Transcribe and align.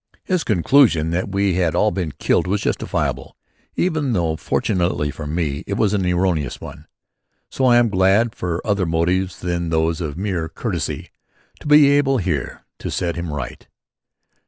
His 0.23 0.43
conclusion 0.43 1.11
that 1.11 1.31
we 1.31 1.53
had 1.57 1.75
all 1.75 1.91
been 1.91 2.11
killed 2.13 2.47
was 2.47 2.61
justifiable 2.61 3.37
even 3.75 4.13
though, 4.13 4.35
fortunately 4.35 5.11
for 5.11 5.27
me, 5.27 5.63
it 5.67 5.75
was 5.75 5.93
an 5.93 6.07
erroneous 6.07 6.59
one. 6.59 6.87
So 7.51 7.65
I 7.65 7.77
am 7.77 7.89
glad 7.89 8.33
for 8.33 8.65
other 8.65 8.87
motives 8.87 9.41
than 9.41 9.69
those 9.69 10.01
of 10.01 10.17
mere 10.17 10.49
courtesy 10.49 11.11
to 11.59 11.67
be 11.67 11.87
able 11.91 12.17
here 12.17 12.63
to 12.79 12.89
set 12.89 13.15
him 13.15 13.31
right. 13.31 13.67